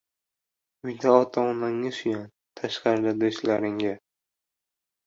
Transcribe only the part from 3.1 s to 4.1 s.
do‘stlaringga.